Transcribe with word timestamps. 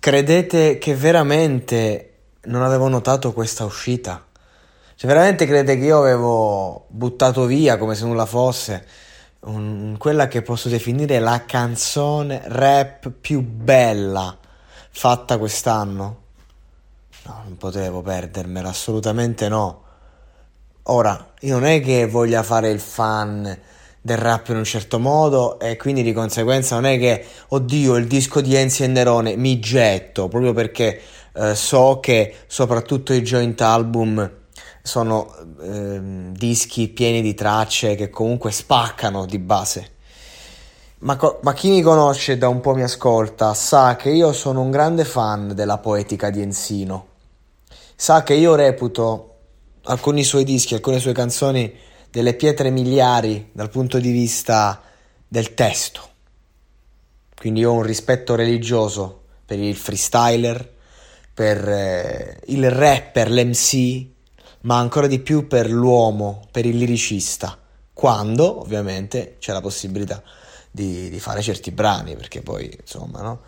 Credete 0.00 0.78
che 0.78 0.94
veramente 0.94 2.12
non 2.42 2.62
avevo 2.62 2.86
notato 2.86 3.32
questa 3.32 3.64
uscita? 3.64 4.24
Cioè 4.94 5.10
veramente 5.10 5.44
credete 5.44 5.76
che 5.78 5.86
io 5.86 5.98
avevo 5.98 6.86
buttato 6.88 7.44
via 7.46 7.76
come 7.76 7.96
se 7.96 8.04
nulla 8.04 8.24
fosse 8.24 8.86
un- 9.40 9.96
quella 9.98 10.28
che 10.28 10.42
posso 10.42 10.68
definire 10.68 11.18
la 11.18 11.44
canzone 11.44 12.42
rap 12.46 13.10
più 13.10 13.40
bella 13.40 14.36
fatta 14.90 15.36
quest'anno? 15.36 16.22
No, 17.24 17.40
non 17.44 17.56
potevo 17.56 18.00
perdermela, 18.00 18.68
assolutamente 18.68 19.48
no. 19.48 19.82
Ora, 20.84 21.32
io 21.40 21.54
non 21.58 21.66
è 21.66 21.80
che 21.80 22.06
voglia 22.06 22.44
fare 22.44 22.70
il 22.70 22.80
fan 22.80 23.58
del 24.00 24.16
rap 24.16 24.48
in 24.48 24.56
un 24.56 24.64
certo 24.64 24.98
modo 24.98 25.58
e 25.58 25.76
quindi 25.76 26.02
di 26.02 26.12
conseguenza 26.12 26.76
non 26.76 26.86
è 26.86 26.98
che, 26.98 27.24
oddio, 27.48 27.96
il 27.96 28.06
disco 28.06 28.40
di 28.40 28.54
Enzi 28.54 28.84
e 28.84 28.86
Nerone 28.86 29.36
mi 29.36 29.58
getto, 29.58 30.28
proprio 30.28 30.52
perché 30.52 31.00
eh, 31.34 31.54
so 31.54 31.98
che 32.00 32.34
soprattutto 32.46 33.12
i 33.12 33.22
joint 33.22 33.60
album 33.60 34.30
sono 34.82 35.34
ehm, 35.60 36.32
dischi 36.32 36.88
pieni 36.88 37.20
di 37.20 37.34
tracce 37.34 37.94
che 37.94 38.08
comunque 38.08 38.50
spaccano 38.50 39.26
di 39.26 39.38
base. 39.38 39.90
Ma, 41.00 41.16
co- 41.16 41.38
ma 41.42 41.52
chi 41.52 41.68
mi 41.68 41.82
conosce 41.82 42.38
da 42.38 42.48
un 42.48 42.60
po' 42.60 42.74
mi 42.74 42.82
ascolta 42.82 43.54
sa 43.54 43.94
che 43.96 44.10
io 44.10 44.32
sono 44.32 44.62
un 44.62 44.70
grande 44.70 45.04
fan 45.04 45.54
della 45.54 45.78
poetica 45.78 46.30
di 46.30 46.42
Enzino. 46.42 47.06
Sa 47.94 48.22
che 48.22 48.34
io 48.34 48.54
reputo 48.54 49.34
alcuni 49.84 50.24
suoi 50.24 50.44
dischi, 50.44 50.74
alcune 50.74 50.98
sue 50.98 51.12
canzoni 51.12 51.72
delle 52.10 52.34
pietre 52.34 52.70
miliari 52.70 53.50
dal 53.52 53.70
punto 53.70 53.98
di 53.98 54.10
vista 54.10 54.82
del 55.26 55.54
testo. 55.54 56.06
Quindi 57.34 57.64
ho 57.64 57.72
un 57.72 57.82
rispetto 57.82 58.34
religioso 58.34 59.22
per 59.44 59.58
il 59.58 59.76
freestyler, 59.76 60.74
per 61.32 61.68
eh, 61.68 62.40
il 62.46 62.70
rapper, 62.70 63.30
l'MC, 63.30 64.06
ma 64.62 64.78
ancora 64.78 65.06
di 65.06 65.20
più 65.20 65.46
per 65.46 65.70
l'uomo, 65.70 66.46
per 66.50 66.66
il 66.66 66.76
liricista, 66.76 67.56
quando 67.92 68.60
ovviamente 68.60 69.36
c'è 69.38 69.52
la 69.52 69.60
possibilità 69.60 70.22
di, 70.70 71.08
di 71.08 71.20
fare 71.20 71.42
certi 71.42 71.70
brani, 71.70 72.16
perché 72.16 72.42
poi 72.42 72.76
insomma 72.80 73.22
no? 73.22 73.40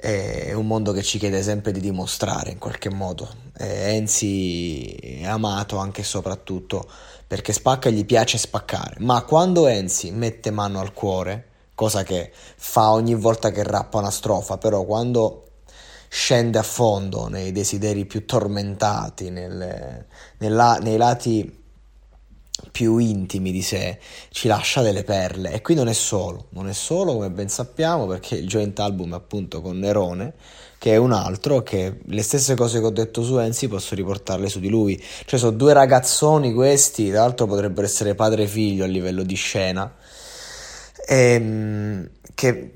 È 0.00 0.52
un 0.52 0.66
mondo 0.66 0.92
che 0.92 1.02
ci 1.02 1.18
chiede 1.18 1.42
sempre 1.42 1.72
di 1.72 1.80
dimostrare 1.80 2.50
in 2.50 2.58
qualche 2.58 2.88
modo. 2.88 3.28
Enzi 3.56 4.94
è 4.94 5.26
amato 5.26 5.76
anche 5.78 6.02
e 6.02 6.04
soprattutto 6.04 6.88
perché 7.26 7.52
spacca 7.52 7.88
e 7.88 7.92
gli 7.92 8.06
piace 8.06 8.38
spaccare, 8.38 8.96
ma 9.00 9.22
quando 9.22 9.66
Enzi 9.66 10.10
mette 10.12 10.50
mano 10.50 10.80
al 10.80 10.92
cuore, 10.92 11.46
cosa 11.74 12.02
che 12.02 12.32
fa 12.32 12.92
ogni 12.92 13.14
volta 13.14 13.50
che 13.50 13.62
rappa 13.64 13.98
una 13.98 14.10
strofa, 14.10 14.56
però 14.56 14.84
quando 14.84 15.44
scende 16.08 16.58
a 16.58 16.62
fondo 16.62 17.28
nei 17.28 17.52
desideri 17.52 18.06
più 18.06 18.24
tormentati, 18.24 19.30
nelle, 19.30 20.06
nella, 20.38 20.78
nei 20.80 20.96
lati 20.96 21.64
più 22.70 22.98
intimi 22.98 23.52
di 23.52 23.62
sé, 23.62 23.98
ci 24.30 24.48
lascia 24.48 24.82
delle 24.82 25.04
perle. 25.04 25.52
E 25.52 25.62
qui 25.62 25.74
non 25.74 25.88
è 25.88 25.92
solo, 25.92 26.46
non 26.50 26.68
è 26.68 26.72
solo 26.72 27.14
come 27.14 27.30
ben 27.30 27.48
sappiamo, 27.48 28.06
perché 28.06 28.36
il 28.36 28.46
joint 28.46 28.78
album 28.78 29.12
è 29.12 29.16
appunto 29.16 29.60
con 29.60 29.78
Nerone, 29.78 30.34
che 30.78 30.92
è 30.92 30.96
un 30.96 31.12
altro 31.12 31.62
che 31.62 32.00
le 32.04 32.22
stesse 32.22 32.54
cose 32.54 32.80
che 32.80 32.86
ho 32.86 32.90
detto 32.90 33.22
su 33.22 33.38
Enzi 33.38 33.68
posso 33.68 33.94
riportarle 33.94 34.48
su 34.48 34.60
di 34.60 34.68
lui. 34.68 35.02
Cioè 35.24 35.38
sono 35.38 35.56
due 35.56 35.72
ragazzoni 35.72 36.52
questi, 36.52 37.10
tra 37.10 37.20
l'altro 37.20 37.46
potrebbero 37.46 37.86
essere 37.86 38.14
padre 38.14 38.44
e 38.44 38.46
figlio 38.46 38.84
a 38.84 38.88
livello 38.88 39.22
di 39.22 39.34
scena, 39.34 39.92
ehm, 41.06 42.08
che 42.34 42.72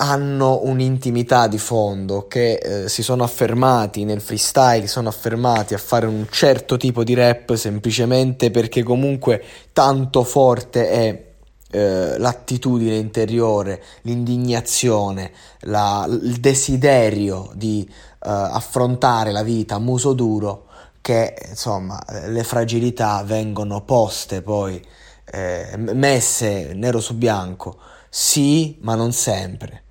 hanno 0.00 0.60
un'intimità 0.64 1.46
di 1.46 1.58
fondo, 1.58 2.26
che 2.26 2.54
eh, 2.54 2.88
si 2.88 3.02
sono 3.02 3.22
affermati 3.22 4.04
nel 4.04 4.22
freestyle, 4.22 4.86
sono 4.86 5.10
affermati 5.10 5.74
a 5.74 5.78
fare 5.78 6.06
un 6.06 6.26
certo 6.30 6.78
tipo 6.78 7.04
di 7.04 7.12
rap 7.12 7.54
semplicemente 7.54 8.50
perché 8.50 8.82
comunque 8.82 9.44
tanto 9.74 10.24
forte 10.24 10.88
è 10.88 11.24
eh, 11.70 12.18
l'attitudine 12.18 12.96
interiore, 12.96 13.82
l'indignazione, 14.02 15.32
la, 15.60 16.06
il 16.08 16.40
desiderio 16.40 17.50
di 17.54 17.86
eh, 17.86 17.94
affrontare 18.20 19.32
la 19.32 19.42
vita 19.42 19.74
a 19.74 19.80
muso 19.80 20.14
duro 20.14 20.66
che 21.02 21.34
insomma 21.46 22.02
le 22.26 22.44
fragilità 22.44 23.22
vengono 23.22 23.82
poste 23.82 24.40
poi 24.42 24.82
eh, 25.26 25.74
messe 25.76 26.72
nero 26.72 27.00
su 27.00 27.14
bianco. 27.16 27.76
Sì 28.08 28.78
ma 28.80 28.94
non 28.94 29.12
sempre 29.12 29.84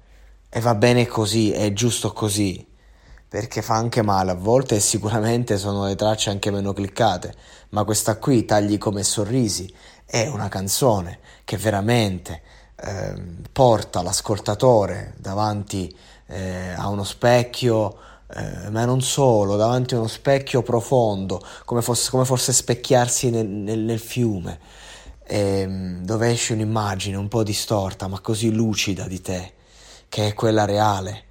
e 0.50 0.60
va 0.60 0.76
bene 0.76 1.06
così 1.06 1.52
è 1.52 1.72
giusto 1.74 2.12
così 2.12 2.66
perché 3.28 3.62
fa 3.62 3.76
anche 3.76 4.02
male. 4.02 4.32
A 4.32 4.36
volte 4.36 4.78
e 4.78 4.80
sicuramente 4.80 5.58
sono 5.58 5.86
le 5.86 5.96
tracce 5.96 6.30
anche 6.30 6.52
meno 6.52 6.74
cliccate 6.74 7.34
ma 7.70 7.84
questa 7.84 8.18
qui 8.18 8.46
tagli 8.46 8.78
come 8.78 9.04
sorrisi 9.04 9.72
è 10.06 10.28
una 10.28 10.50
canzone 10.50 11.20
che 11.46 11.58
veramente 11.58 12.42
eh, 12.76 13.14
porta 13.52 14.02
l'ascoltatore 14.02 15.14
davanti 15.18 15.96
eh, 16.28 16.74
a 16.76 16.88
uno 16.88 17.04
specchio, 17.04 17.98
eh, 18.34 18.70
ma 18.70 18.86
non 18.86 19.02
solo, 19.02 19.56
davanti 19.56 19.96
a 19.96 19.98
uno 20.00 20.08
specchio 20.08 20.62
profondo, 20.62 21.42
come 21.66 21.82
fosse, 21.82 22.10
come 22.10 22.26
fosse 22.26 22.54
specchiarsi 22.54 23.30
nel, 23.30 23.48
nel, 23.48 23.80
nel 23.80 24.00
fiume, 24.00 24.60
ehm, 25.26 26.04
dove 26.04 26.32
esce 26.32 26.54
un'immagine 26.54 27.18
un 27.18 27.28
po' 27.28 27.44
distorta, 27.44 28.08
ma 28.08 28.20
così 28.20 28.52
lucida 28.52 29.06
di 29.08 29.22
te, 29.22 29.54
che 30.10 30.28
è 30.28 30.34
quella 30.34 30.66
reale. 30.66 31.24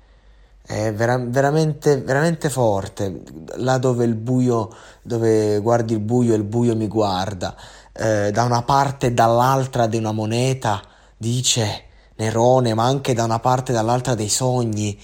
È 0.63 0.93
vera- 0.93 1.19
veramente, 1.19 1.99
veramente 1.99 2.51
forte, 2.51 3.23
là 3.57 3.79
dove 3.79 4.05
il 4.05 4.15
buio, 4.15 4.71
dove 5.03 5.59
guardi 5.61 5.95
il 5.95 6.01
buio 6.01 6.35
e 6.35 6.37
il 6.37 6.45
buio 6.45 6.77
mi 6.77 6.89
guarda 6.89 7.57
eh, 7.99 8.31
da 8.31 8.45
una 8.45 8.63
parte 8.63 9.09
e 9.09 9.13
dall'altra 9.13 9.87
di 9.87 9.97
una 9.97 10.13
moneta, 10.13 10.83
dice 11.17 11.85
Nerone, 12.19 12.75
ma 12.75 12.85
anche 12.85 13.15
da 13.15 13.25
una 13.25 13.39
parte 13.39 13.73
e 13.73 13.75
dall'altra 13.75 14.15
dei 14.15 14.29
sogni. 14.29 14.99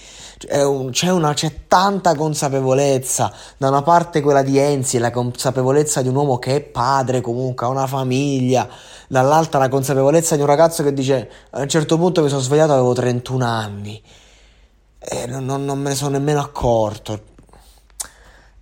Un, 0.51 0.89
c'è, 0.91 1.09
una, 1.09 1.33
c'è 1.33 1.65
tanta 1.67 2.13
consapevolezza, 2.13 3.31
da 3.57 3.69
una 3.69 3.81
parte 3.81 4.21
quella 4.21 4.43
di 4.43 4.57
Enzi, 4.57 4.97
la 4.97 5.11
consapevolezza 5.11 6.01
di 6.01 6.09
un 6.09 6.15
uomo 6.15 6.37
che 6.39 6.55
è 6.55 6.61
padre 6.61 7.21
comunque, 7.21 7.65
ha 7.65 7.69
una 7.69 7.87
famiglia, 7.87 8.67
dall'altra 9.07 9.59
la 9.59 9.69
consapevolezza 9.69 10.35
di 10.35 10.41
un 10.41 10.47
ragazzo 10.47 10.83
che 10.83 10.93
dice 10.93 11.29
a 11.51 11.61
un 11.61 11.69
certo 11.69 11.97
punto 11.97 12.21
mi 12.21 12.29
sono 12.29 12.41
svegliato 12.41 12.73
avevo 12.73 12.93
31 12.93 13.45
anni. 13.45 14.01
e 14.99 15.25
non, 15.27 15.45
non 15.45 15.79
me 15.79 15.89
ne 15.89 15.95
sono 15.95 16.11
nemmeno 16.11 16.41
accorto. 16.41 17.33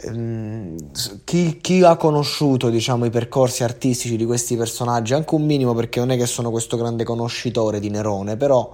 Ehm, 0.06 0.76
chi, 1.24 1.60
chi, 1.62 1.84
ha 1.84 1.96
conosciuto 1.96 2.70
diciamo, 2.70 3.06
i 3.06 3.10
percorsi 3.10 3.64
artistici 3.64 4.18
di 4.18 4.26
questi 4.26 4.58
personaggi, 4.58 5.14
anche 5.14 5.36
un 5.36 5.46
minimo 5.46 5.74
perché 5.74 6.00
non 6.00 6.12
è 6.12 6.18
che 6.18 6.26
sono 6.26 6.52
questo 6.52 6.78
grande 6.78 7.04
conoscitore 7.04 7.80
di 7.80 7.90
Nerone, 7.90 8.36
però 8.38 8.72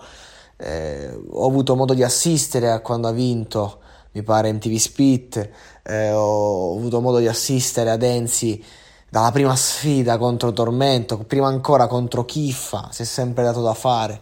eh, 0.57 1.17
ho 1.29 1.47
avuto 1.47 1.75
modo 1.75 1.93
di 1.93 2.03
assistere 2.03 2.71
a 2.71 2.79
quando 2.81 3.07
ha 3.07 3.11
vinto, 3.11 3.79
mi 4.11 4.23
pare, 4.23 4.51
MTV 4.51 4.75
Spit, 4.75 5.49
eh, 5.83 6.11
ho 6.11 6.75
avuto 6.75 6.99
modo 6.99 7.19
di 7.19 7.27
assistere 7.27 7.91
ad 7.91 8.01
Enzi 8.03 8.63
dalla 9.09 9.31
prima 9.31 9.55
sfida 9.55 10.17
contro 10.17 10.51
Tormento, 10.51 11.17
prima 11.19 11.47
ancora 11.47 11.87
contro 11.87 12.25
Kiffa, 12.25 12.89
si 12.91 13.03
è 13.03 13.05
sempre 13.05 13.43
dato 13.43 13.61
da 13.61 13.73
fare, 13.73 14.21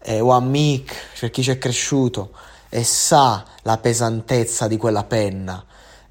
eh, 0.00 0.20
One 0.20 0.46
Mic, 0.46 0.94
per 1.18 1.30
chi 1.30 1.42
ci 1.42 1.50
è 1.50 1.58
cresciuto 1.58 2.30
e 2.68 2.84
sa 2.84 3.44
la 3.62 3.78
pesantezza 3.78 4.66
di 4.66 4.76
quella 4.76 5.04
penna. 5.04 5.64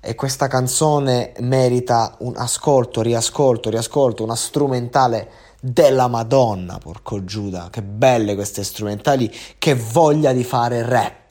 E 0.08 0.16
questa 0.16 0.48
canzone 0.48 1.34
merita 1.40 2.16
un 2.20 2.32
ascolto, 2.38 3.02
riascolto, 3.02 3.70
riascolto, 3.70 4.24
una 4.24 4.38
strumentale 4.38 5.30
della 5.60 6.08
Madonna, 6.08 6.78
porco 6.78 7.26
Giuda, 7.26 7.68
che 7.70 7.82
belle 7.82 8.34
queste 8.34 8.64
strumentali, 8.64 9.30
che 9.58 9.76
voglia 9.76 10.32
di 10.32 10.46
fare 10.46 10.82
rap 10.82 11.26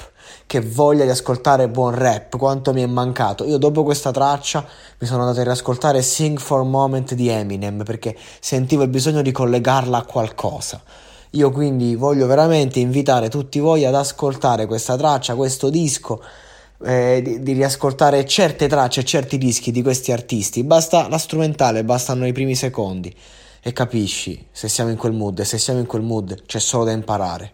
che 0.44 0.61
voglia 0.61 1.05
di 1.05 1.11
ascoltare 1.11 1.69
buon 1.69 1.94
rap, 1.94 2.37
quanto 2.37 2.73
mi 2.75 2.82
è 2.82 2.87
mancato. 2.87 3.44
Io 3.44 3.56
dopo 3.56 3.82
questa 3.82 4.11
traccia 4.11 4.64
mi 4.99 5.06
sono 5.06 5.22
andato 5.22 5.40
a 5.40 5.44
riascoltare 5.44 6.02
Sing 6.02 6.38
for 6.38 6.61
a 6.61 6.64
Moment 6.64 7.14
di 7.14 7.29
Eminem 7.29 7.82
perché 7.82 8.14
sentivo 8.40 8.82
il 8.82 8.90
bisogno 8.90 9.22
di 9.22 9.32
collegarla 9.32 9.99
a 9.99 10.05
qualcosa. 10.05 10.82
Io 11.31 11.50
quindi 11.50 11.96
voglio 11.96 12.26
veramente 12.26 12.79
invitare 12.79 13.31
tutti 13.31 13.58
voi 13.58 13.87
ad 13.87 13.94
ascoltare 13.94 14.67
questa 14.67 14.96
traccia, 14.96 15.34
questo 15.34 15.70
disco, 15.70 16.22
eh, 16.84 17.20
di, 17.23 17.43
di, 17.43 17.52
riascoltare 17.52 18.25
certe 18.26 18.69
tracce, 18.69 19.05
certi 19.05 19.38
dischi 19.38 19.70
di 19.70 19.82
questi 19.82 20.12
artisti. 20.12 20.64
Basta 20.64 21.08
la 21.08 21.19
strumentale, 21.19 21.84
bastano 21.84 22.26
i 22.26 22.32
primi 22.32 22.55
secondi 22.55 23.14
e 23.62 23.73
capisci 23.73 24.46
se 24.50 24.69
siamo 24.69 24.90
in 24.90 24.96
quel 24.96 25.12
mood 25.12 25.38
e 25.38 25.44
se 25.44 25.58
siamo 25.58 25.81
in 25.81 25.87
quel 25.87 26.02
mood 26.02 26.44
c'è 26.46 26.61
solo 26.61 26.84
da 26.84 26.93
imparare. 26.93 27.52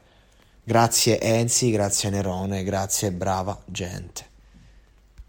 Grazie 0.65 1.21
Enzi, 1.21 1.71
grazie 1.71 2.11
Nerone, 2.11 2.63
grazie 2.63 3.11
brava 3.13 3.59
gente. 3.67 4.32